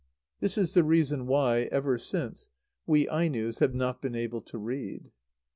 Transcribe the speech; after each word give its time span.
This 0.39 0.57
is 0.57 0.73
the 0.73 0.83
reason 0.83 1.27
why, 1.27 1.69
ever 1.71 1.99
since, 1.99 2.49
we 2.87 3.05
Ainos 3.07 3.59
have 3.59 3.75
not 3.75 4.01
been 4.01 4.15
able 4.15 4.41
to 4.41 4.57
read. 4.57 5.11